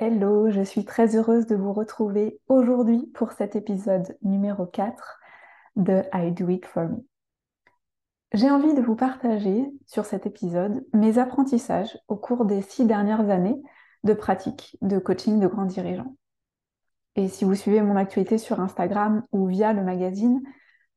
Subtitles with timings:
[0.00, 5.18] Hello, je suis très heureuse de vous retrouver aujourd'hui pour cet épisode numéro 4
[5.74, 7.04] de I Do It For Me.
[8.32, 13.28] J'ai envie de vous partager sur cet épisode mes apprentissages au cours des six dernières
[13.28, 13.60] années
[14.04, 16.14] de pratique de coaching de grands dirigeants.
[17.16, 20.40] Et si vous suivez mon actualité sur Instagram ou via le magazine,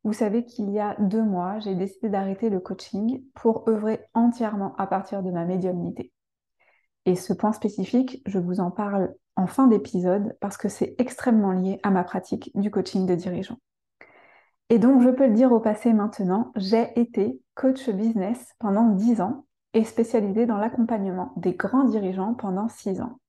[0.03, 4.75] vous savez qu'il y a deux mois, j'ai décidé d'arrêter le coaching pour œuvrer entièrement
[4.75, 6.13] à partir de ma médiumnité.
[7.05, 11.51] Et ce point spécifique, je vous en parle en fin d'épisode parce que c'est extrêmement
[11.51, 13.57] lié à ma pratique du coaching de dirigeants.
[14.69, 19.21] Et donc, je peux le dire au passé maintenant, j'ai été coach business pendant 10
[19.21, 23.19] ans et spécialisée dans l'accompagnement des grands dirigeants pendant 6 ans.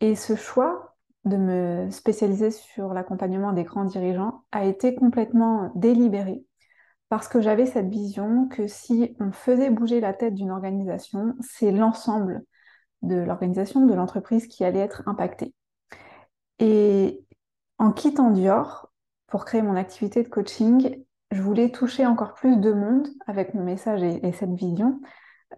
[0.00, 0.94] Et ce choix
[1.24, 6.44] de me spécialiser sur l'accompagnement des grands dirigeants a été complètement délibéré
[7.08, 11.70] parce que j'avais cette vision que si on faisait bouger la tête d'une organisation, c'est
[11.70, 12.42] l'ensemble
[13.02, 15.54] de l'organisation, de l'entreprise qui allait être impactée.
[16.58, 17.24] Et
[17.78, 18.92] en quittant Dior
[19.26, 23.64] pour créer mon activité de coaching, je voulais toucher encore plus de monde avec mon
[23.64, 25.00] message et, cette vision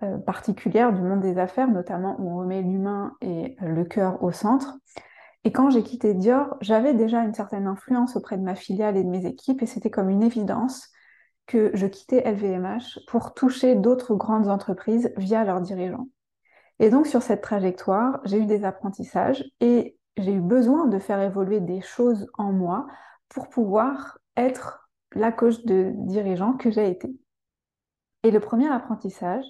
[0.03, 4.31] euh, particulière du monde des affaires, notamment où on remet l'humain et le cœur au
[4.31, 4.79] centre.
[5.45, 9.05] Et quand j'ai quitté Dior, j'avais déjà une certaine influence auprès de ma filiale et
[9.05, 10.89] de mes équipes, et c'était comme une évidence
[11.47, 16.09] que je quittais LVMH pour toucher d'autres grandes entreprises via leurs dirigeants.
[16.79, 21.21] Et donc sur cette trajectoire, j'ai eu des apprentissages et j'ai eu besoin de faire
[21.21, 22.87] évoluer des choses en moi
[23.29, 27.15] pour pouvoir être la coach de dirigeant que j'ai été.
[28.23, 29.45] Et le premier apprentissage,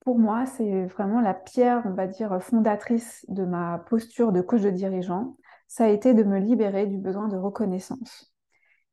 [0.00, 4.62] pour moi, c'est vraiment la pierre, on va dire, fondatrice de ma posture de coach
[4.62, 5.36] de dirigeant.
[5.68, 8.32] Ça a été de me libérer du besoin de reconnaissance.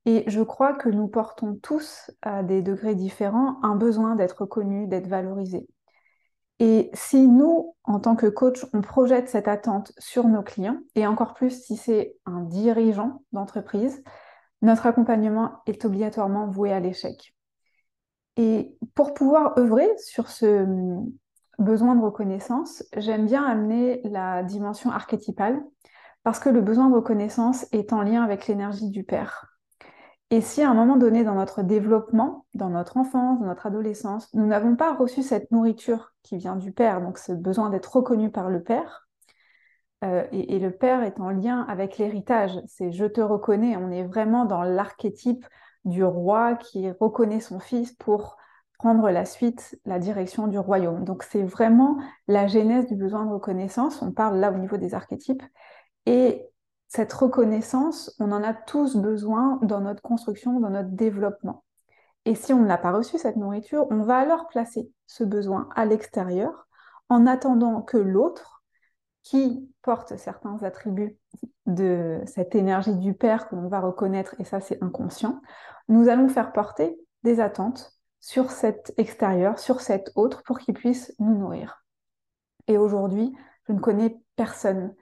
[0.06, 4.88] Et je crois que nous portons tous, à des degrés différents, un besoin d'être reconnus,
[4.90, 5.68] d'être valorisés.
[6.60, 11.06] Et si nous, en tant que coach, on projette cette attente sur nos clients, et
[11.06, 14.04] encore plus si c'est un dirigeant d'entreprise,
[14.62, 17.36] notre accompagnement est obligatoirement voué à l'échec.
[18.38, 21.12] Et pour pouvoir œuvrer sur ce hum,
[21.60, 25.64] besoin de reconnaissance, j'aime bien amener la dimension archétypale,
[26.24, 29.57] parce que le besoin de reconnaissance est en lien avec l'énergie du père.
[30.30, 34.34] Et si à un moment donné dans notre développement, dans notre enfance, dans notre adolescence,
[34.34, 38.30] nous n'avons pas reçu cette nourriture qui vient du Père, donc ce besoin d'être reconnu
[38.30, 39.08] par le Père,
[40.04, 44.04] euh, et, le Père est en lien avec l'héritage, c'est je te reconnais, on est
[44.04, 45.46] vraiment dans l'archétype
[45.86, 48.38] du roi qui reconnaît son fils pour
[48.78, 51.04] prendre la suite, la direction du royaume.
[51.04, 54.94] Donc c'est vraiment la genèse du besoin de reconnaissance, on parle là au niveau des
[54.94, 55.44] archétypes,
[56.06, 56.48] et
[56.88, 61.64] cette reconnaissance, on en a tous besoin dans notre construction, dans notre développement.
[62.26, 65.70] Et si on ne l'a pas reçu, cette nourriture, on va alors placer ce besoin
[65.76, 66.68] à l'extérieur
[67.10, 68.64] en attendant que l'autre,
[69.24, 71.18] qui porte certains attributs
[71.66, 75.42] de cette énergie du Père que l'on va reconnaître, et ça c'est inconscient,
[75.90, 81.14] nous allons faire porter des attentes sur cet extérieur, sur cet autre, pour qu'il puisse
[81.20, 81.86] nous nourrir.
[82.68, 83.36] Et aujourd'hui,
[83.68, 84.94] je ne connais personne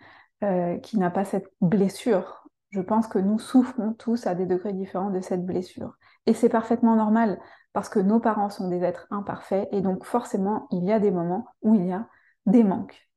[0.43, 2.47] euh, qui n'a pas cette blessure.
[2.71, 5.97] Je pense que nous souffrons tous à des degrés différents de cette blessure.
[6.25, 7.39] Et c'est parfaitement normal
[7.73, 11.11] parce que nos parents sont des êtres imparfaits et donc forcément il y a des
[11.11, 12.07] moments où il y a
[12.45, 13.09] des manques.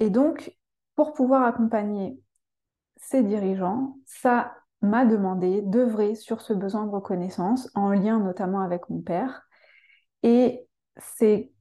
[0.00, 0.56] Et donc
[0.94, 2.18] pour pouvoir accompagner
[2.96, 8.88] ces dirigeants, ça m'a demandé d'œuvrer sur ce besoin de reconnaissance en lien notamment avec
[8.88, 9.42] mon père.
[10.22, 11.52] Et c'est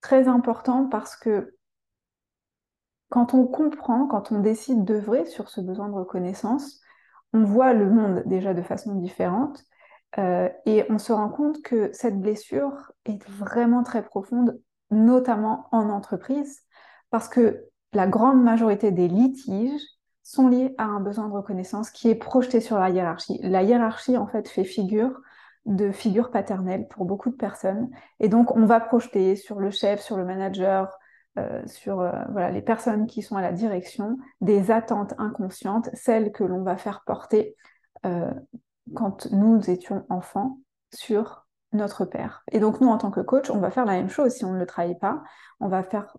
[0.00, 1.54] très important parce que
[3.10, 6.80] quand on comprend, quand on décide d'œuvrer sur ce besoin de reconnaissance,
[7.32, 9.64] on voit le monde déjà de façon différente
[10.18, 14.60] euh, et on se rend compte que cette blessure est vraiment très profonde,
[14.90, 16.62] notamment en entreprise,
[17.10, 19.82] parce que la grande majorité des litiges
[20.22, 23.38] sont liés à un besoin de reconnaissance qui est projeté sur la hiérarchie.
[23.42, 25.18] La hiérarchie, en fait, fait figure
[25.64, 27.90] de figure paternelle pour beaucoup de personnes.
[28.20, 30.98] Et donc, on va projeter sur le chef, sur le manager,
[31.38, 36.32] euh, sur euh, voilà, les personnes qui sont à la direction, des attentes inconscientes, celles
[36.32, 37.54] que l'on va faire porter
[38.06, 38.32] euh,
[38.94, 40.58] quand nous étions enfants
[40.92, 42.42] sur notre père.
[42.50, 44.52] Et donc nous, en tant que coach, on va faire la même chose si on
[44.52, 45.22] ne le trahit pas.
[45.60, 46.16] On va faire,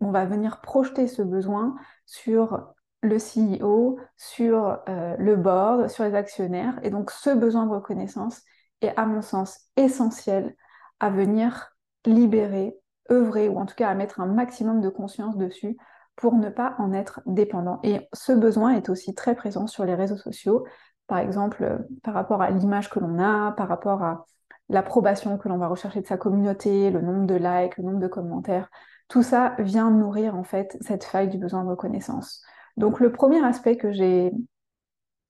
[0.00, 1.74] on va venir projeter ce besoin
[2.04, 6.78] sur le CEO, sur le board, sur les actionnaires.
[6.82, 8.42] Et donc ce besoin de reconnaissance
[8.82, 10.54] est, à mon sens, essentiel
[11.00, 11.70] à venir
[12.04, 12.76] libérer
[13.10, 15.76] œuvrer ou en tout cas à mettre un maximum de conscience dessus
[16.16, 17.78] pour ne pas en être dépendant.
[17.82, 20.66] Et ce besoin est aussi très présent sur les réseaux sociaux,
[21.06, 24.26] par exemple euh, par rapport à l'image que l'on a, par rapport à
[24.68, 28.08] l'approbation que l'on va rechercher de sa communauté, le nombre de likes, le nombre de
[28.08, 28.70] commentaires.
[29.08, 32.42] Tout ça vient nourrir en fait cette faille du besoin de reconnaissance.
[32.76, 34.32] Donc le premier aspect que j'ai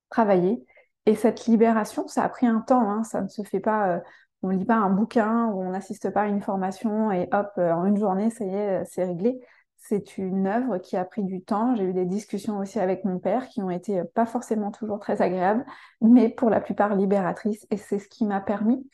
[0.09, 0.65] travaillé,
[1.07, 4.01] et cette libération, ça a pris un temps, hein, ça ne se fait pas, euh,
[4.43, 7.53] on ne lit pas un bouquin ou on n'assiste pas à une formation et hop,
[7.59, 9.41] euh, en une journée, ça y est, c'est réglé.
[9.79, 11.75] C'est une œuvre qui a pris du temps.
[11.77, 14.99] J'ai eu des discussions aussi avec mon père qui ont été euh, pas forcément toujours
[14.99, 15.65] très agréables,
[16.01, 17.67] mais pour la plupart libératrices.
[17.71, 18.89] Et c'est ce qui m'a permis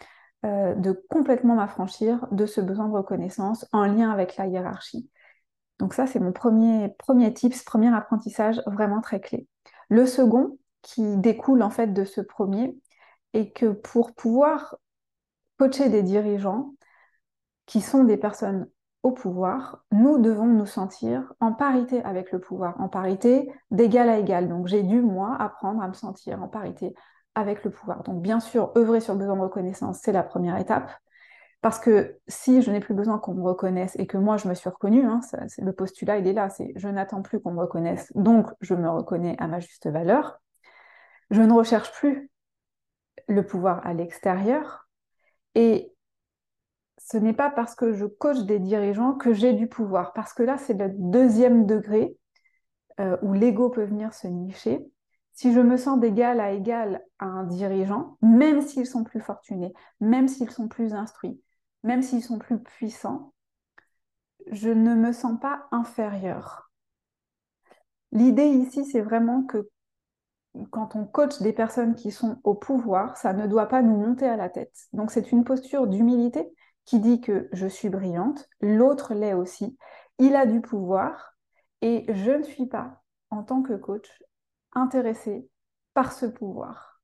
[0.45, 5.09] de complètement m'affranchir de ce besoin de reconnaissance en lien avec la hiérarchie.
[5.79, 9.49] Donc ça, c'est mon premier, premier tips, premier apprentissage vraiment très clé.
[9.89, 12.77] Le second, qui découle en fait de ce premier,
[13.33, 14.77] est que pour pouvoir
[15.63, 16.75] coacher des dirigeants
[17.67, 18.69] qui sont des personnes
[19.05, 24.19] au pouvoir, nous devons nous sentir en parité avec le pouvoir, en parité d'égal à
[24.19, 24.49] égal.
[24.49, 26.95] Donc j'ai dû, moi, apprendre à me sentir en parité
[27.37, 28.03] avec le pouvoir.
[28.03, 30.91] Donc bien sûr, œuvrer sur le besoin de reconnaissance, c'est la première étape.
[31.61, 34.55] Parce que si je n'ai plus besoin qu'on me reconnaisse et que moi je me
[34.55, 35.21] suis reconnue, hein,
[35.59, 38.91] le postulat il est là, c'est je n'attends plus qu'on me reconnaisse, donc je me
[38.91, 40.41] reconnais à ma juste valeur.
[41.31, 42.33] Je ne recherche plus
[43.29, 44.82] le pouvoir à l'extérieur
[45.55, 45.93] et
[46.99, 50.43] ce n'est pas parce que je coach des dirigeants que j'ai du pouvoir, parce que
[50.43, 52.17] là c'est le deuxième degré
[53.01, 54.87] euh, où l'ego peut venir se nicher.
[55.35, 59.73] Si je me sens d'égal à égal à un dirigeant, même s'ils sont plus fortunés,
[60.01, 61.41] même s'ils sont plus instruits,
[61.83, 63.33] même s'ils sont plus puissants,
[64.51, 66.71] je ne me sens pas inférieure.
[68.13, 69.69] L'idée ici, c'est vraiment que
[70.71, 74.27] quand on coach des personnes qui sont au pouvoir, ça ne doit pas nous monter
[74.27, 74.89] à la tête.
[74.93, 76.53] Donc c'est une posture d'humilité
[76.85, 79.79] qui dit que je suis brillante, l'autre l'est aussi,
[80.19, 81.35] il a du pouvoir
[81.81, 84.23] et je ne suis pas, en tant que coach,
[84.73, 85.49] intéressée
[85.95, 87.01] par ce pouvoir.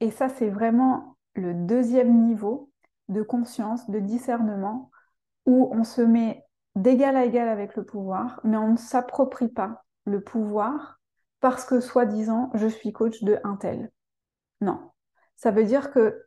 [0.00, 2.70] Et ça, c'est vraiment le deuxième niveau
[3.08, 4.90] de conscience, de discernement,
[5.46, 6.44] où on se met
[6.74, 10.97] d'égal à égal avec le pouvoir, mais on ne s'approprie pas le pouvoir
[11.40, 13.90] parce que soi-disant je suis coach de un tel.
[14.60, 14.90] Non,
[15.36, 16.24] ça veut dire que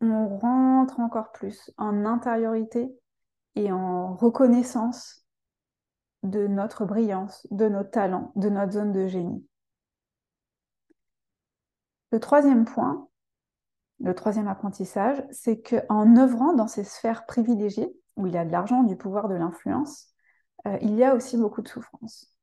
[0.00, 2.94] on rentre encore plus en intériorité
[3.54, 5.24] et en reconnaissance
[6.22, 9.46] de notre brillance, de nos talents, de notre zone de génie.
[12.10, 13.08] Le troisième point,
[14.00, 18.52] le troisième apprentissage, c'est qu'en œuvrant dans ces sphères privilégiées, où il y a de
[18.52, 20.08] l'argent, du pouvoir, de l'influence,
[20.66, 22.33] euh, il y a aussi beaucoup de souffrance.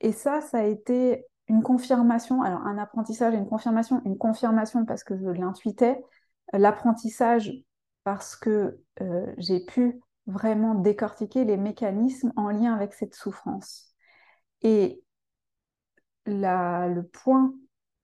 [0.00, 4.84] Et ça, ça a été une confirmation, alors un apprentissage et une confirmation, une confirmation
[4.84, 6.02] parce que je l'intuitais,
[6.52, 7.52] l'apprentissage
[8.04, 13.94] parce que euh, j'ai pu vraiment décortiquer les mécanismes en lien avec cette souffrance.
[14.62, 15.02] Et
[16.26, 17.54] le point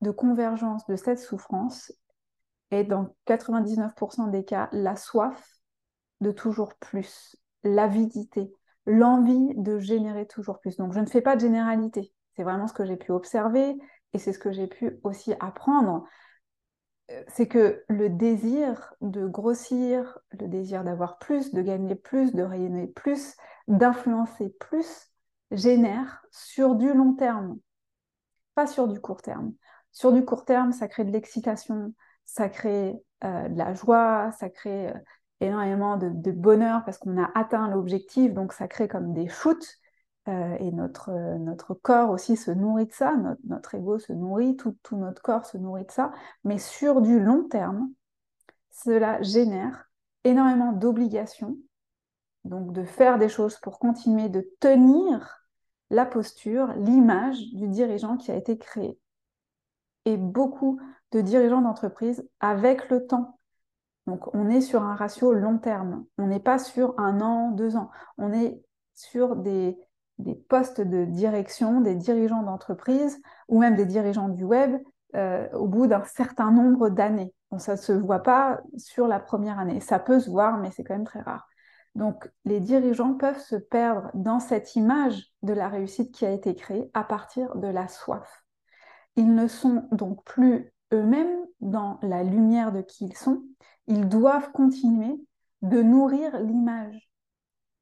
[0.00, 1.92] de convergence de cette souffrance
[2.70, 5.60] est dans 99% des cas la soif
[6.20, 8.52] de toujours plus, l'avidité,
[8.86, 10.76] l'envie de générer toujours plus.
[10.76, 13.76] Donc je ne fais pas de généralité, c'est vraiment ce que j'ai pu observer
[14.12, 16.04] et c'est ce que j'ai pu aussi apprendre.
[17.10, 22.42] Euh, c'est que le désir de grossir, le désir d'avoir plus, de gagner plus, de
[22.42, 23.36] rayonner plus,
[23.68, 25.08] d'influencer plus,
[25.50, 27.58] génère sur du long terme,
[28.54, 29.52] pas sur du court terme.
[29.92, 31.94] Sur du court terme, ça crée de l'excitation,
[32.24, 32.94] ça crée
[33.24, 34.94] euh, de la joie, ça crée euh,
[35.46, 39.78] énormément de, bonheur parce qu'on a atteint l'objectif, donc ça crée comme des shoots.
[40.28, 44.56] Euh, et notre, notre corps aussi se nourrit de ça, notre, notre ego se nourrit,
[44.56, 46.12] tout, tout, notre corps se nourrit de ça.
[46.44, 47.90] Mais sur du long terme,
[48.70, 49.90] cela génère
[50.24, 51.56] énormément d'obligations,
[52.44, 55.42] donc de faire des choses pour continuer de tenir
[55.90, 58.98] la posture, l'image du dirigeant qui a été créé.
[60.04, 60.80] Et beaucoup
[61.12, 63.38] de dirigeants d'entreprise, avec le temps,
[64.06, 67.76] donc on est sur un ratio long terme, on n'est pas sur un an, deux
[67.76, 68.60] ans, on est
[68.94, 69.78] sur des,
[70.48, 74.80] postes de direction, des dirigeants d'entreprise ou même des dirigeants du web
[75.14, 77.34] euh, au bout d'un certain nombre d'années.
[77.58, 79.80] ça ne se voit pas sur la première année.
[79.80, 81.48] Ça peut se voir, mais c'est quand même très rare.
[81.94, 86.54] Donc les dirigeants peuvent se perdre dans cette image de la réussite qui a été
[86.54, 88.44] créée à partir de la soif.
[89.16, 93.42] Ils ne sont donc plus eux-mêmes dans la lumière de qui ils sont,
[93.86, 95.20] ils doivent continuer
[95.62, 97.10] de nourrir l'image,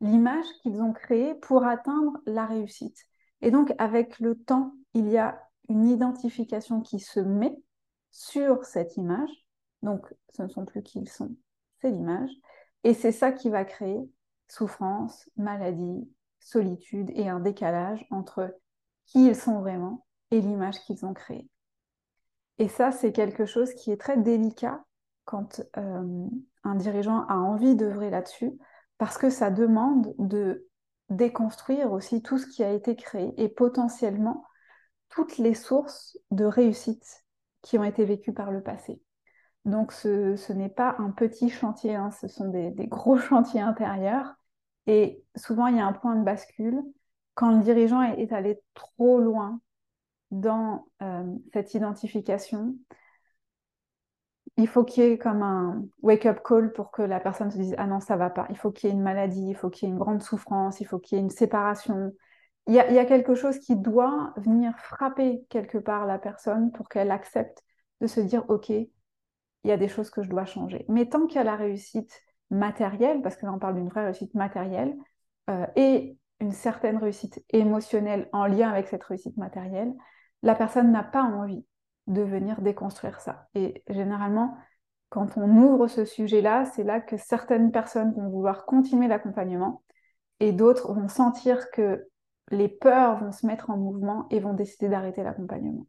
[0.01, 2.99] l'image qu'ils ont créée pour atteindre la réussite.
[3.43, 7.57] Et donc, avec le temps, il y a une identification qui se met
[8.11, 9.31] sur cette image.
[9.83, 11.35] Donc, ce ne sont plus qui ils sont,
[11.81, 12.31] c'est l'image.
[12.85, 14.11] Et c'est ça qui va créer
[14.49, 18.55] souffrance, maladie, solitude et un décalage entre
[19.07, 21.49] qui ils sont vraiment et l'image qu'ils ont créée.
[22.61, 24.85] Et ça, c'est quelque chose qui est très délicat
[25.25, 26.27] quand euh,
[26.63, 28.53] un dirigeant a envie d'œuvrer là-dessus,
[28.99, 30.69] parce que ça demande de
[31.09, 34.45] déconstruire aussi tout ce qui a été créé et potentiellement
[35.09, 37.25] toutes les sources de réussite
[37.63, 39.01] qui ont été vécues par le passé.
[39.65, 44.35] Donc ce, n'est pas un petit chantier, hein, ce sont des, gros chantiers intérieurs.
[44.87, 46.83] Et souvent, il y a un point de bascule
[47.35, 49.61] quand le dirigeant est, allé trop loin
[50.31, 52.77] dans euh, cette identification.
[54.57, 57.75] Il faut qu'il y ait comme un wake-up call pour que la personne se dise
[57.79, 58.47] Ah non, ça va pas.
[58.51, 60.81] Il faut qu'il y ait une maladie, il faut qu'il y ait une grande souffrance,
[60.81, 62.13] il faut qu'il y ait une séparation,
[62.67, 67.11] il y, a, quelque chose qui doit venir frapper quelque part la personne pour qu'elle
[67.11, 67.65] accepte
[68.01, 68.89] de se dire, OK, il
[69.65, 70.85] y a des choses que je dois changer.
[70.89, 74.05] Mais tant qu'il y a la réussite matérielle, parce que là on parle d'une vraie
[74.05, 74.97] réussite matérielle,
[75.49, 79.93] euh, et une certaine réussite émotionnelle en lien avec cette réussite matérielle,
[80.43, 81.65] la personne n'a pas envie
[82.07, 83.49] de venir déconstruire ça.
[83.55, 84.57] Et généralement,
[85.09, 89.83] quand on ouvre ce sujet-là, c'est là que certaines personnes vont vouloir continuer l'accompagnement
[90.39, 92.07] et d'autres vont sentir que
[92.51, 95.87] les peurs vont se mettre en mouvement et vont décider d'arrêter l'accompagnement.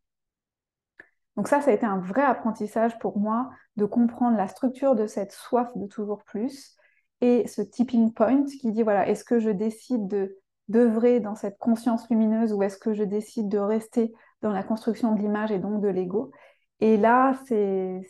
[1.38, 5.08] Donc ça, ça a été un vrai apprentissage pour moi de comprendre la structure de
[5.08, 6.75] cette soif de toujours plus
[7.22, 11.58] et ce tipping point qui dit, voilà, est-ce que je décide de d'œuvrer dans cette
[11.58, 15.60] conscience lumineuse ou est-ce que je décide de rester dans la construction de l'image et
[15.60, 16.31] donc de l'ego
[16.79, 18.01] Et là, c'est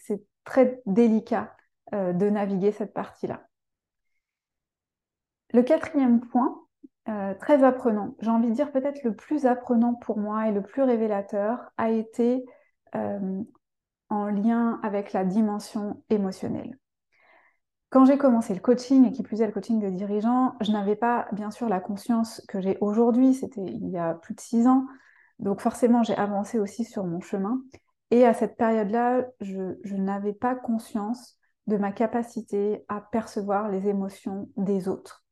[0.43, 1.55] très délicat
[1.93, 3.47] euh, de naviguer cette partie-là.
[5.53, 6.61] Le quatrième point,
[7.09, 8.15] euh, très apprenant.
[8.19, 11.89] J'ai envie de dire peut-être le plus apprenant pour moi et le plus révélateur a
[11.89, 12.45] été
[12.95, 13.41] euh,
[14.09, 16.77] en lien avec la dimension émotionnelle.
[17.89, 20.95] Quand j'ai commencé le coaching, et qui plus est le coaching de dirigeants, je n'avais
[20.95, 24.67] pas bien sûr la conscience que j'ai aujourd'hui, c'était il y a plus de six
[24.67, 24.85] ans,
[25.41, 27.61] donc forcément j'ai avancé aussi sur mon chemin.
[28.11, 34.49] Et à cette période-là, je n'avais pas conscience de ma capacité à percevoir les émotions
[34.57, 35.23] des autres.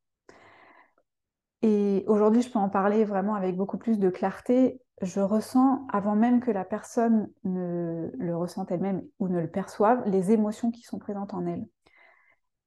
[1.61, 4.81] Et aujourd'hui, je peux en parler vraiment avec beaucoup plus de clarté.
[5.01, 10.01] Je ressens, avant même que la personne ne le ressente elle-même ou ne le perçoive,
[10.05, 11.67] les émotions qui sont présentes en elle.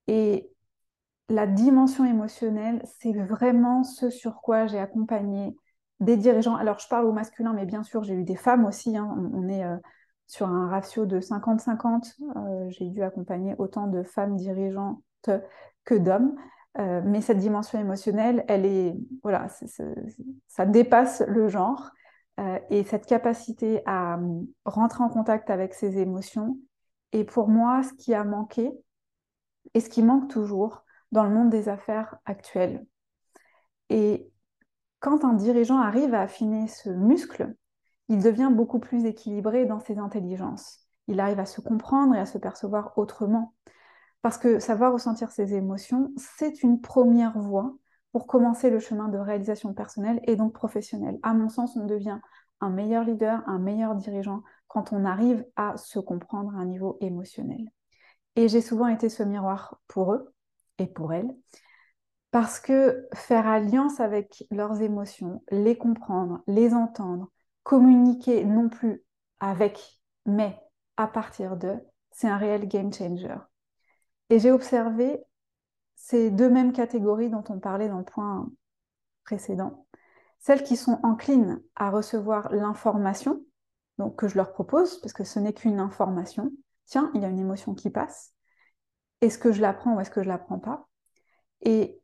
[0.08, 0.50] Et
[1.28, 5.56] la dimension émotionnelle, c'est vraiment ce sur quoi j'ai accompagné
[6.02, 6.56] des dirigeants.
[6.56, 8.97] Alors, je parle au masculin, mais bien sûr, j'ai eu des femmes aussi.
[8.97, 9.09] Hein.
[9.32, 9.76] On, est euh,
[10.26, 12.16] sur un ratio de 50-50.
[12.37, 15.02] Euh, j'ai dû accompagner autant de femmes dirigeantes
[15.85, 16.37] que d'hommes.
[16.78, 19.47] Euh, mais cette dimension émotionnelle, elle est, voilà,
[20.49, 21.90] ça dépasse le genre.
[22.71, 26.59] Et cette capacité à euh, rentrer en contact avec ses émotions
[27.12, 28.73] est pour moi ce qui a manqué
[29.75, 32.85] et ce qui manque toujours dans le monde des affaires actuelles.
[33.90, 34.31] Et
[35.02, 37.52] quand un dirigeant arrive à affiner ce muscle,
[38.09, 40.87] il devient beaucoup plus équilibré dans ses intelligences.
[41.09, 43.52] Il arrive à se comprendre et à se percevoir autrement.
[44.23, 47.75] Parce que savoir ressentir ses émotions, c'est une première voie
[48.12, 51.18] pour commencer le chemin de réalisation personnelle et donc professionnelle.
[51.25, 52.21] À mon sens, on devient
[52.61, 56.97] un meilleur leader, un meilleur dirigeant quand on arrive à se comprendre à un niveau
[57.00, 57.68] émotionnel.
[58.37, 60.32] Et j'ai souvent été ce miroir pour eux
[60.78, 61.35] et pour elles,
[62.32, 67.30] parce que faire alliance avec leurs émotions, les comprendre, les entendre,
[67.62, 69.04] communiquer non plus
[69.38, 70.58] avec, mais
[70.96, 71.78] à partir d'eux,
[72.10, 73.36] c'est un réel game changer.
[74.30, 75.22] Et j'ai observé
[75.94, 78.50] ces deux mêmes catégories dont on parlait dans le point
[79.24, 79.86] précédent.
[80.40, 83.44] Celles qui sont enclines à recevoir l'information,
[83.98, 86.50] donc que je leur propose, parce que ce n'est qu'une information.
[86.86, 88.32] Tiens, il y a une émotion qui passe.
[89.20, 90.88] Est-ce que je la prends ou est-ce que je la prends pas?
[91.60, 92.01] Et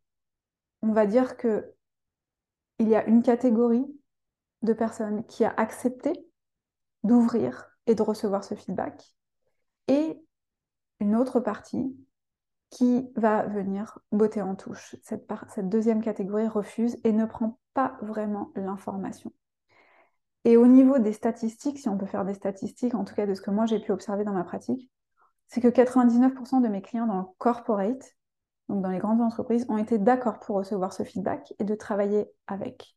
[0.83, 1.75] on va dire que
[2.79, 3.87] il y a une catégorie
[4.63, 6.13] de personnes qui a accepté
[7.03, 9.15] d'ouvrir et de recevoir ce feedback,
[9.89, 10.23] et
[11.01, 11.97] une autre partie
[12.71, 14.97] qui va venir botter en touche.
[15.03, 19.33] Cette, cette deuxième catégorie refuse et ne prend pas vraiment l'information.
[20.45, 23.35] Et au niveau des statistiques, si on peut faire des statistiques, en tout cas de
[23.35, 24.91] ce que moi j'ai pu observer dans ma pratique,
[25.47, 28.17] c'est que 99% de mes clients dans le corporate,
[28.69, 32.31] donc dans les grandes entreprises, ont été d'accord pour recevoir ce feedback et de travailler
[32.47, 32.97] avec.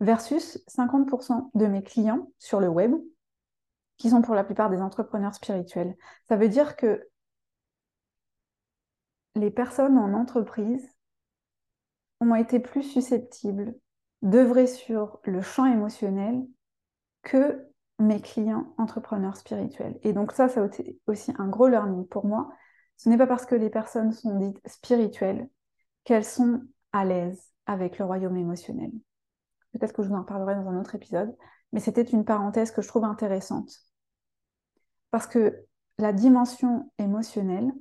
[0.00, 2.94] Versus 50% de mes clients sur le web,
[3.98, 5.94] qui sont pour la plupart des entrepreneurs spirituels.
[6.28, 7.06] Ça veut dire que
[9.34, 10.96] les personnes en entreprise
[12.20, 13.74] ont été plus susceptibles
[14.22, 16.46] d'œuvrer sur le champ émotionnel
[17.22, 17.66] que
[17.98, 19.98] mes clients entrepreneurs spirituels.
[20.02, 22.50] Et donc ça, ça a été aussi un gros learning pour moi.
[23.02, 25.48] Ce n'est pas parce que les personnes sont dites spirituelles
[26.04, 26.60] qu'elles sont
[26.92, 28.90] à l'aise avec le royaume émotionnel.
[29.72, 31.34] Peut-être que je vous en parlerai dans un autre épisode,
[31.72, 33.72] mais c'était une parenthèse que je trouve intéressante.
[35.10, 35.64] Parce que
[35.96, 37.72] la dimension émotionnelle,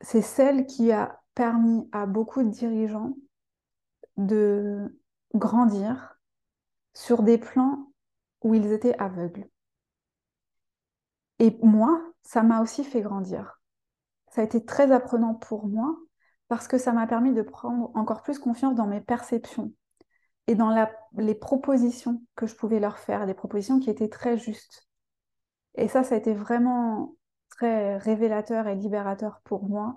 [0.00, 3.16] c'est celle qui a permis à beaucoup de dirigeants
[4.16, 4.96] de
[5.34, 6.20] grandir
[6.94, 7.90] sur des plans
[8.42, 9.48] où ils étaient aveugles.
[11.40, 13.55] Et moi, ça m'a aussi fait grandir.
[14.36, 15.96] Ça a été très apprenant pour moi
[16.48, 19.72] parce que ça m'a permis de prendre encore plus confiance dans mes perceptions
[20.46, 20.76] et dans
[21.16, 24.86] les propositions que je pouvais leur faire, des propositions qui étaient très justes.
[25.76, 27.16] Et ça, ça a été vraiment
[27.48, 29.96] très révélateur et libérateur pour moi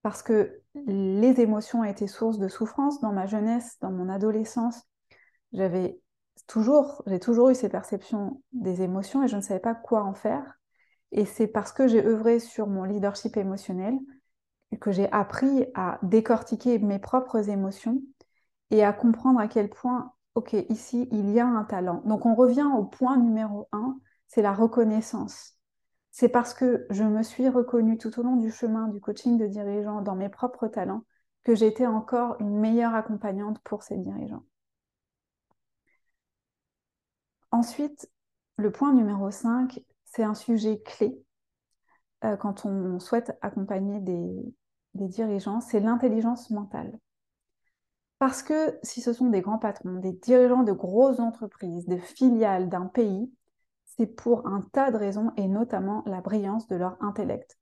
[0.00, 4.80] parce que les émotions étaient source de souffrance dans ma jeunesse, dans mon adolescence.
[5.52, 6.00] J'avais
[6.46, 10.14] toujours, j'ai toujours eu ces perceptions des émotions et je ne savais pas quoi en
[10.14, 10.58] faire.
[11.14, 13.98] Et c'est parce que j'ai œuvré sur mon leadership émotionnel
[14.80, 18.02] que j'ai appris à décortiquer mes propres émotions
[18.70, 22.02] et à comprendre à quel point, ok, ici, il y a un talent.
[22.04, 25.56] Donc on revient au point numéro un, c'est la reconnaissance.
[26.10, 29.46] C'est parce que je me suis reconnue tout au long du chemin du coaching de
[29.46, 31.04] dirigeants dans mes propres talents
[31.44, 34.44] que j'étais encore une meilleure accompagnante pour ces dirigeants.
[37.50, 38.10] Ensuite,
[38.56, 39.80] le point numéro 5,
[40.14, 41.20] c'est un sujet clé
[42.24, 44.54] euh, quand on souhaite accompagner des,
[44.94, 46.98] dirigeants, c'est l'intelligence mentale.
[48.20, 52.68] Parce que si ce sont des grands patrons, des dirigeants de grosses entreprises, des filiales
[52.68, 53.30] d'un pays,
[53.84, 57.58] c'est pour un tas de raisons et notamment la brillance de leur intellect.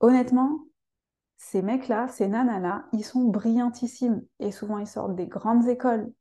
[0.00, 0.58] Honnêtement,
[1.38, 6.12] ces mecs-là, ces nanas-là, ils sont brillantissimes et souvent ils sortent des grandes écoles.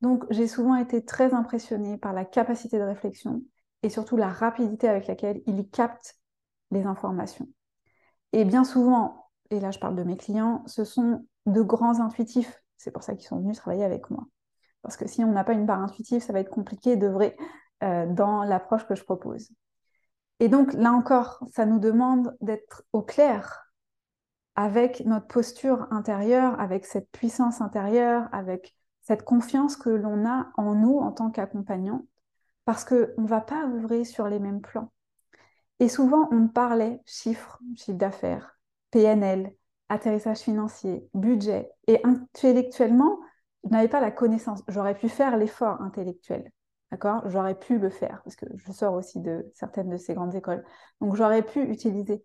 [0.00, 3.42] Donc j'ai souvent été très impressionnée par la capacité de réflexion
[3.82, 6.16] et surtout la rapidité avec laquelle ils captent
[6.70, 7.48] les informations.
[8.32, 12.62] Et bien souvent, et là je parle de mes clients, ce sont de grands intuitifs.
[12.76, 14.26] C'est pour ça qu'ils sont venus travailler avec moi.
[14.82, 17.36] Parce que si on n'a pas une barre intuitive, ça va être compliqué vrai
[17.82, 19.50] euh, dans l'approche que je propose.
[20.40, 23.72] Et donc là encore, ça nous demande d'être au clair
[24.54, 30.74] avec notre posture intérieure, avec cette puissance intérieure, avec cette confiance que l'on a en
[30.74, 32.06] nous en tant qu'accompagnant,
[32.68, 34.92] parce qu'on ne va pas œuvrer sur les mêmes plans.
[35.80, 38.58] Et souvent, on parlait chiffres, chiffre d'affaires,
[38.90, 39.54] PNL,
[39.88, 41.72] atterrissage financier, budget.
[41.86, 43.20] Et intellectuellement,
[43.64, 44.62] je n'avais pas la connaissance.
[44.68, 46.52] J'aurais pu faire l'effort intellectuel.
[46.90, 47.22] D'accord?
[47.30, 50.62] J'aurais pu le faire, parce que je sors aussi de certaines de ces grandes écoles.
[51.00, 52.22] Donc, j'aurais pu utiliser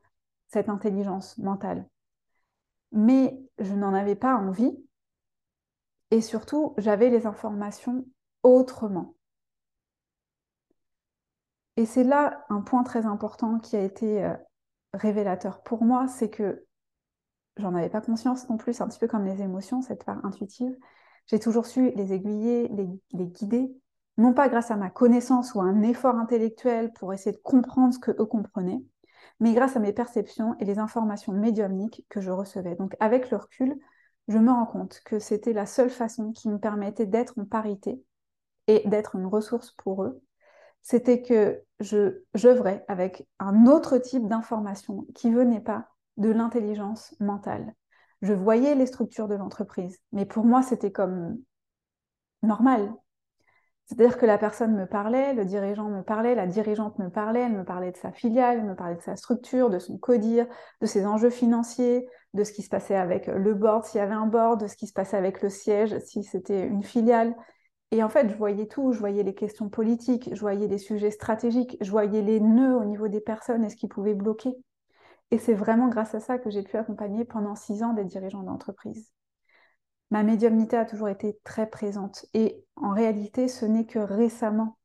[0.47, 1.88] cette intelligence mentale.
[2.91, 4.77] Mais je n'en avais pas envie.
[6.12, 8.06] Et surtout, j'avais les informations
[8.43, 9.15] autrement.
[11.77, 14.36] Et c'est là un point très important qui a été euh,
[14.93, 16.65] révélateur pour moi, c'est que
[17.57, 20.75] j'en avais pas conscience non plus, un petit peu comme les émotions, cette part intuitive.
[21.27, 23.73] J'ai toujours su les aiguiller, les, guider,
[24.17, 27.93] non pas grâce à ma connaissance ou à un effort intellectuel pour essayer de comprendre
[27.93, 28.83] ce que eux comprenaient,
[29.39, 32.75] mais grâce à mes perceptions et les informations médiumniques que je recevais.
[32.75, 33.79] Donc avec le recul,
[34.27, 38.03] je me rends compte que c'était la seule façon qui me permettait d'être en parité
[38.67, 40.21] et d'être une ressource pour eux
[40.84, 47.74] c'était que je j'œuvrais avec un autre type d'information qui venait pas de l'intelligence mentale.
[48.22, 51.38] Je voyais les structures de l'entreprise, mais pour moi, c'était comme
[52.41, 52.93] normal.
[53.86, 57.54] C'est-à-dire que la personne me parlait, le dirigeant me parlait, la dirigeante me parlait, elle
[57.54, 60.48] me parlait de sa filiale, elle me parlait de sa structure, de son codir,
[60.80, 64.13] de ses enjeux financiers, de ce qui se passait avec le board s'il y avait
[64.13, 67.36] un board, de ce qui se passait avec le siège si c'était une filiale.
[67.93, 71.12] Et en fait, je voyais tout, je voyais les questions politiques, je voyais les sujets
[71.12, 74.51] stratégiques, je voyais les nœuds au niveau des personnes et ce qui pouvait bloquer.
[75.29, 78.41] Et c'est vraiment grâce à ça que j'ai pu accompagner pendant six ans des dirigeants
[78.41, 79.12] d'entreprise.
[80.10, 84.79] Ma médiumnité a toujours été très présente et en réalité, ce n'est que récemment,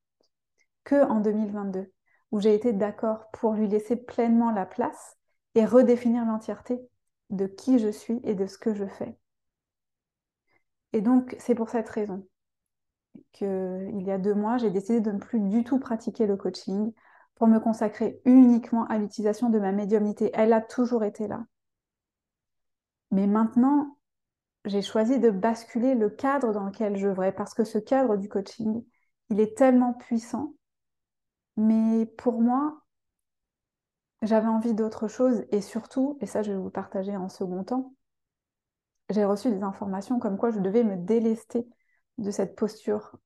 [0.85, 1.90] que en 2022,
[2.31, 5.16] où j'ai été d'accord pour lui laisser pleinement la place
[5.55, 6.79] et redéfinir l'entièreté
[7.31, 9.16] de qui je suis et de ce que je fais.
[10.92, 12.27] Et donc, c'est pour cette raison
[13.33, 16.92] qu'il y a deux mois, j'ai décidé de ne plus du tout pratiquer le coaching
[17.35, 20.31] pour me consacrer uniquement à l'utilisation de ma médiumnité.
[20.35, 21.44] Elle a toujours été là.
[23.11, 23.97] Mais maintenant,
[24.64, 28.29] j'ai choisi de basculer le cadre dans lequel je voudrais, parce que ce cadre du
[28.29, 28.85] coaching,
[29.31, 30.55] il est tellement puissant.
[31.57, 32.83] Mais pour moi,
[34.23, 37.94] j'avais envie d'autre chose et surtout, et ça je vais vous partager en second temps,
[39.11, 41.66] j'ai reçu des informations comme quoi je devais me délester
[42.18, 43.16] de cette posture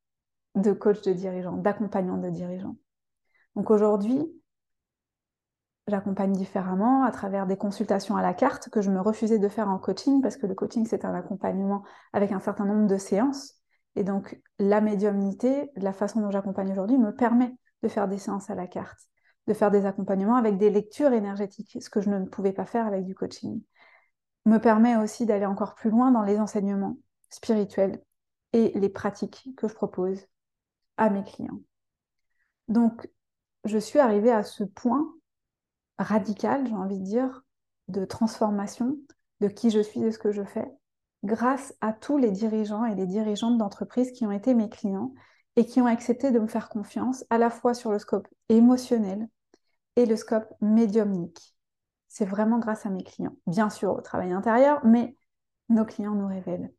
[0.54, 2.76] de coach de dirigeant, d'accompagnant de dirigeant.
[3.56, 4.30] Donc aujourd'hui,
[5.88, 9.68] j'accompagne différemment à travers des consultations à la carte que je me refusais de faire
[9.68, 13.54] en coaching parce que le coaching, c'est un accompagnement avec un certain nombre de séances.
[13.96, 18.48] Et donc, la médiumnité, la façon dont j'accompagne aujourd'hui, me permet de faire des séances
[18.48, 19.00] à la carte,
[19.48, 22.86] de faire des accompagnements avec des lectures énergétiques, ce que je ne pouvais pas faire
[22.86, 23.60] avec du coaching.
[24.46, 26.96] me permet aussi d'aller encore plus loin dans les enseignements
[27.30, 28.00] spirituels
[28.52, 30.26] et les pratiques que je propose
[30.96, 31.60] à mes clients.
[32.68, 33.08] Donc,
[33.64, 35.14] je suis arrivée à ce point
[35.98, 37.42] radical, j'ai envie de dire,
[37.88, 38.96] de transformation
[39.40, 40.70] de qui je suis, de ce que je fais,
[41.24, 45.12] grâce à tous les dirigeants et les dirigeantes d'entreprises qui ont été mes clients
[45.56, 49.28] et qui ont accepté de me faire confiance à la fois sur le scope émotionnel
[49.96, 51.54] et le scope médiumnique.
[52.08, 55.16] C'est vraiment grâce à mes clients, bien sûr au travail intérieur, mais
[55.68, 56.72] nos clients nous révèlent.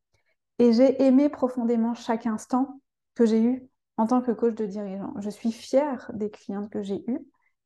[0.59, 2.79] Et j'ai aimé profondément chaque instant
[3.15, 5.13] que j'ai eu en tant que coach de dirigeant.
[5.19, 7.19] Je suis fière des clientes que j'ai eues,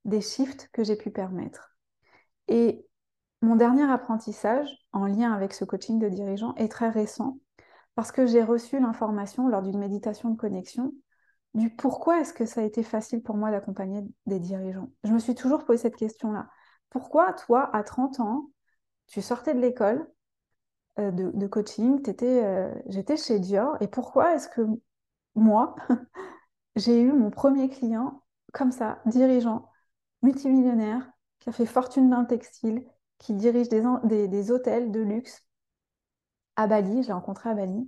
[0.05, 1.77] des shifts que j'ai pu permettre.
[2.47, 2.85] Et
[3.41, 7.39] mon dernier apprentissage en lien avec ce coaching de dirigeant est très récent
[7.95, 10.93] parce que j'ai reçu l'information lors d'une méditation de connexion
[11.53, 14.89] du pourquoi est-ce que ça a été facile pour moi d'accompagner des dirigeants.
[15.03, 16.47] Je me suis toujours posé cette question-là.
[16.89, 18.49] Pourquoi toi, à 30 ans,
[19.07, 20.07] tu sortais de l'école
[20.99, 24.61] euh, de, coaching, euh, j'étais chez Dior, et pourquoi est-ce que
[25.35, 25.75] moi,
[26.75, 29.69] j'ai eu mon premier client comme ça, dirigeant,
[30.23, 31.07] multimillionnaire,
[31.39, 32.83] qui a fait fortune dans le textile,
[33.19, 35.45] qui dirige des, hôtels de luxe
[36.55, 37.87] à Bali, je l'ai rencontré à Bali,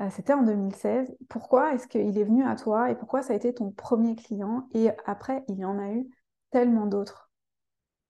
[0.00, 1.16] euh, c'était en 2016.
[1.28, 4.68] Pourquoi est-ce qu'il est venu à toi et pourquoi ça a été ton premier client?
[4.74, 6.08] Et après, il y en a eu
[6.50, 7.30] tellement d'autres.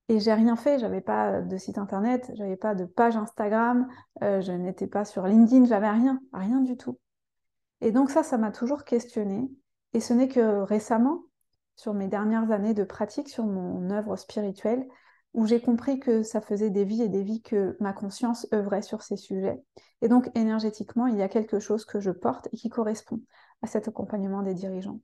[0.08, 3.88] Et j'ai rien fait, j'avais pas de site internet, j'avais pas de page Instagram,
[4.22, 6.98] euh, je n'étais pas sur LinkedIn, j'avais rien, rien du tout.
[7.80, 9.50] Et donc ça, ça m'a toujours questionné.
[9.94, 11.22] Et ce n'est que récemment,
[11.76, 14.86] sur mes dernières années de pratique sur mon œuvre spirituelle,
[15.32, 18.82] où j'ai compris que ça faisait des vies et des vies que ma conscience œuvrait
[18.82, 19.60] sur ces sujets.
[20.02, 23.20] Et donc énergétiquement, il y a quelque chose que je porte et qui correspond
[23.62, 25.00] à cet accompagnement des dirigeants.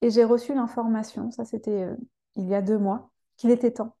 [0.00, 1.96] Et j'ai reçu l'information, ça c'était euh,
[2.36, 3.96] il y a deux mois, qu'il était temps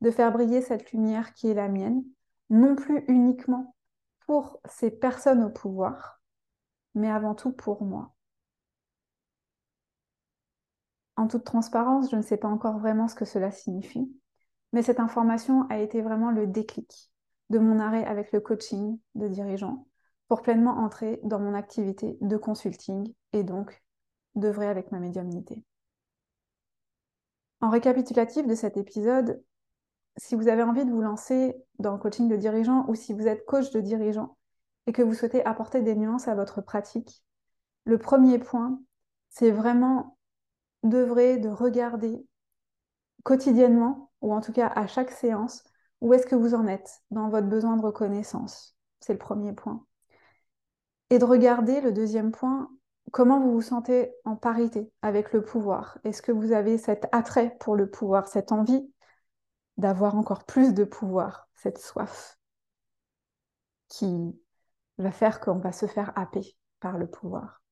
[0.00, 2.04] de faire briller cette lumière qui est la mienne,
[2.48, 3.74] non plus uniquement
[4.26, 6.20] pour ces personnes au pouvoir,
[6.94, 8.14] mais avant tout pour moi.
[11.16, 14.10] En toute transparence, je ne sais pas encore vraiment ce que cela signifie,
[14.72, 17.12] mais cette information a été vraiment le déclic
[17.50, 19.86] de mon arrêt avec le coaching de dirigeant
[20.28, 23.82] pour pleinement entrer dans mon activité de consulting et donc
[24.36, 25.64] d'œuvrer avec ma médiumnité.
[27.60, 29.42] En récapitulatif de cet épisode,
[30.16, 33.26] si vous avez envie de vous lancer dans le coaching de dirigeant ou si vous
[33.26, 34.36] êtes coach de dirigeant
[34.86, 37.24] et que vous souhaitez apporter des nuances à votre pratique,
[37.84, 38.80] le premier point,
[39.28, 40.18] c'est vraiment
[40.82, 42.24] d'œuvrer, de regarder
[43.22, 45.62] quotidiennement, ou en tout cas à chaque séance,
[46.00, 48.76] où est-ce que vous en êtes dans votre besoin de reconnaissance.
[49.00, 49.84] C'est le premier point.
[51.10, 52.70] Et de regarder, le deuxième point,
[53.12, 55.98] comment vous vous sentez en parité avec le pouvoir.
[56.04, 58.90] Est-ce que vous avez cet attrait pour le pouvoir, cette envie
[59.80, 62.38] d'avoir encore plus de pouvoir, cette soif
[63.88, 64.38] qui
[64.98, 67.62] va faire qu'on va se faire happer par le pouvoir.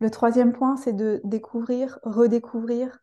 [0.00, 2.98] Le troisième point, c'est de découvrir, redécouvrir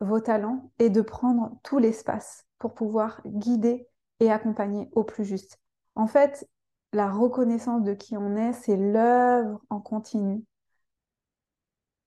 [0.00, 3.88] vos talents et de prendre tout l'espace pour pouvoir guider
[4.20, 5.58] et accompagner au plus juste.
[5.94, 6.48] En fait,
[6.92, 10.44] la reconnaissance de qui on est, c'est l'œuvre en continu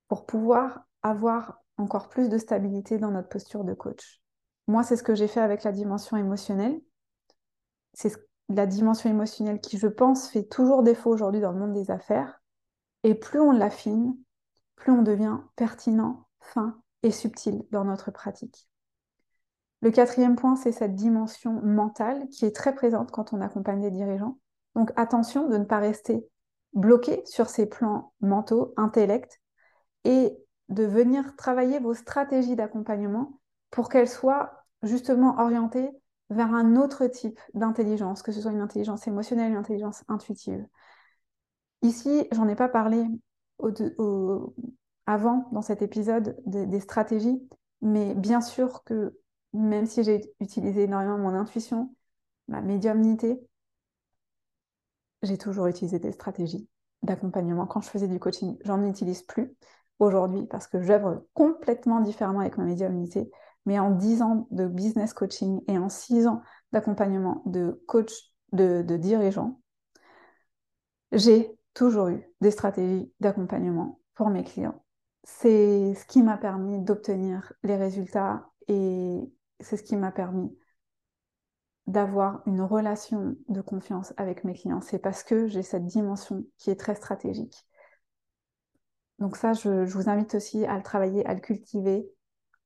[0.08, 4.22] pour pouvoir avoir encore plus de stabilité dans notre posture de coach.
[4.68, 6.82] Moi, c'est ce que j'ai fait avec la dimension émotionnelle.
[7.94, 8.14] C'est
[8.50, 12.42] la dimension émotionnelle qui, je pense, fait toujours défaut aujourd'hui dans le monde des affaires.
[13.04, 14.18] Et plus on l'affine,
[14.76, 18.68] plus on devient pertinent, fin et subtil dans notre pratique.
[19.82, 23.92] Le quatrième point, c'est cette dimension mentale qui est très présente quand on accompagne des
[23.92, 24.40] dirigeants.
[24.76, 26.28] Donc attention de ne pas rester
[26.74, 29.40] bloqué sur ces plans mentaux, intellect,
[30.04, 30.36] et
[30.70, 33.40] de venir travailler vos stratégies d'accompagnement
[33.76, 35.92] pour qu'elles soient justement orientées
[36.30, 40.66] vers un autre type d'intelligence, que ce soit une intelligence émotionnelle, une intelligence intuitive.
[41.82, 43.06] Ici, j'en ai pas parlé
[45.06, 47.46] avant dans cet épisode des stratégies,
[47.82, 49.20] mais bien sûr que
[49.52, 51.94] même si j'ai utilisé énormément mon intuition,
[52.48, 53.46] ma médiumnité,
[55.22, 56.70] j'ai toujours utilisé des stratégies
[57.04, 57.66] d'accompagnement.
[57.66, 59.54] Quand je faisais du coaching, j'en utilise plus
[60.00, 63.30] aujourd'hui parce que j'œuvre complètement différemment avec ma médiumnité.
[63.66, 68.14] Mais en 10 ans de business coaching et en 6 ans d'accompagnement de coach,
[68.52, 69.60] de, de dirigeants,
[71.12, 74.86] j'ai toujours eu des stratégies d'accompagnement pour mes clients
[75.26, 79.20] c'est ce qui m'a permis d'obtenir les résultats et
[79.60, 80.56] c'est ce qui m'a permis
[81.88, 84.82] d'avoir une relation de confiance avec mes clients.
[84.82, 87.68] C'est parce que j'ai cette dimension qui est très stratégique.
[89.20, 92.08] Donc ça, je, vous invite aussi à le travailler, à le cultiver.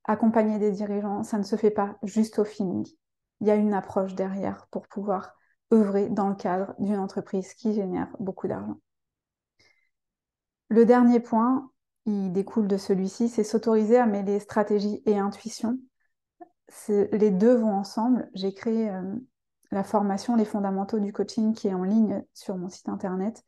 [0.05, 2.87] Accompagner des dirigeants, ça ne se fait pas juste au feeling.
[3.41, 5.35] Il y a une approche derrière pour pouvoir
[5.73, 8.79] œuvrer dans le cadre d'une entreprise qui génère beaucoup d'argent.
[10.69, 11.71] Le dernier point,
[12.05, 15.77] il découle de celui-ci, c'est s'autoriser à mêler stratégie et intuition.
[16.87, 18.29] Les deux vont ensemble.
[18.33, 19.15] J'ai créé euh,
[19.71, 23.43] la formation Les fondamentaux du coaching qui est en ligne sur mon site internet,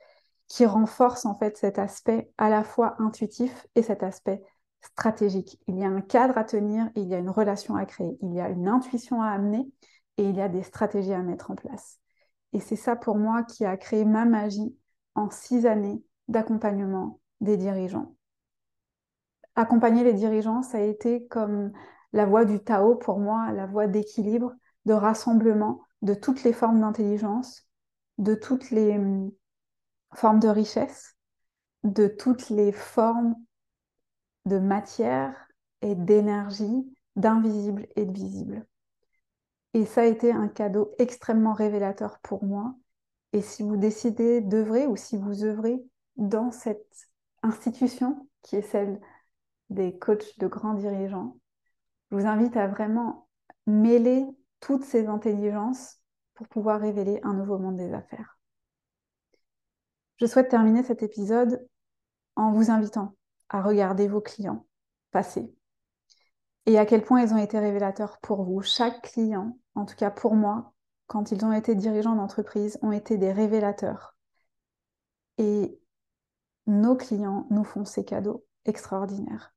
[0.48, 4.44] qui renforce en fait cet aspect à la fois intuitif et cet aspect
[4.82, 5.60] stratégique.
[5.68, 8.34] Il y a un cadre à tenir, il y a une relation à créer, il
[8.34, 9.72] y a une intuition à amener
[10.18, 12.00] et il y a des stratégies à mettre en place.
[12.54, 14.76] Et c'est ça pour moi qui a créé ma magie
[15.16, 18.16] en six années d'accompagnement des dirigeants.
[19.56, 21.72] Accompagner les dirigeants, ça a été comme
[22.14, 24.54] la voie du Tao pour moi, la voie d'équilibre,
[24.86, 27.68] de rassemblement de toutes les formes d'intelligence,
[28.18, 29.32] de toutes les hum,
[30.14, 31.16] formes de richesse,
[31.84, 33.36] de toutes les formes
[34.46, 35.48] de matière
[35.82, 38.66] et d'énergie, d'invisible et de visible.
[39.74, 42.76] Et ça a été un cadeau extrêmement révélateur pour moi.
[43.34, 45.82] Et si vous décidez d'œuvrer ou si vous œuvrez
[46.18, 47.08] dans cette
[47.44, 49.00] institution qui est celle
[49.70, 51.38] des coachs de grands dirigeants,
[52.10, 53.28] je vous invite à vraiment
[53.68, 54.26] mêler
[54.60, 56.00] toutes ces intelligences
[56.34, 58.38] pour pouvoir révéler un nouveau monde des affaires.
[60.18, 61.66] Je souhaite terminer cet épisode
[62.36, 63.16] en vous invitant
[63.52, 64.66] à regarder vos clients
[65.12, 65.54] passer
[66.66, 68.62] et à quel point ils ont été révélateurs pour vous.
[68.62, 70.74] Chaque client, en tout cas pour moi,
[71.08, 74.16] quand ils ont été dirigeants d'entreprise, ont été des révélateurs.
[75.38, 75.80] Et
[76.68, 79.54] nos clients nous font ces cadeaux extraordinaires.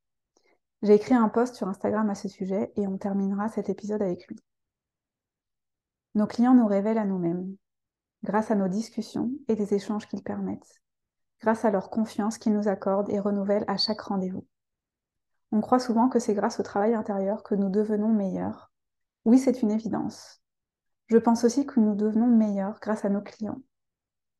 [0.81, 4.27] J'ai écrit un post sur Instagram à ce sujet et on terminera cet épisode avec
[4.27, 4.37] lui.
[6.15, 7.55] Nos clients nous révèlent à nous-mêmes,
[8.23, 10.81] grâce à nos discussions et les échanges qu'ils permettent
[11.41, 14.45] grâce à leur confiance qu'ils nous accordent et renouvellent à chaque rendez-vous.
[15.51, 18.71] On croit souvent que c'est grâce au travail intérieur que nous devenons meilleurs.
[19.25, 20.41] Oui, c'est une évidence.
[21.07, 23.61] Je pense aussi que nous devenons meilleurs grâce à nos clients.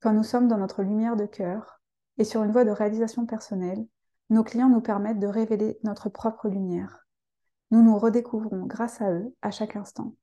[0.01, 1.81] Quand nous sommes dans notre lumière de cœur
[2.17, 3.85] et sur une voie de réalisation personnelle,
[4.29, 7.05] nos clients nous permettent de révéler notre propre lumière.
[7.71, 10.15] Nous nous redécouvrons grâce à eux à chaque instant.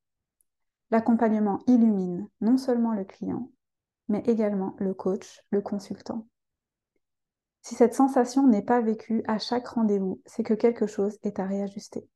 [0.90, 3.50] L'accompagnement illumine non seulement le client,
[4.08, 6.26] mais également le coach, le consultant.
[7.62, 11.46] Si cette sensation n'est pas vécue à chaque rendez-vous, c'est que quelque chose est à
[11.46, 12.08] réajuster.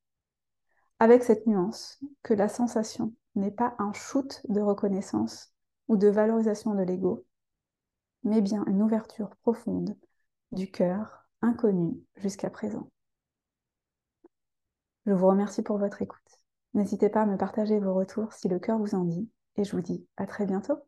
[0.99, 5.53] Avec cette nuance que la sensation n'est pas un shoot de reconnaissance
[5.89, 7.25] ou de valorisation de l'ego,
[8.25, 9.97] mais bien une ouverture profonde
[10.51, 12.91] du cœur inconnu jusqu'à présent.
[15.07, 16.41] Je vous remercie pour votre écoute.
[16.75, 19.71] N'hésitez pas à me partager vos retours si le cœur vous en dit et je
[19.71, 20.79] vous dis à très bientôt.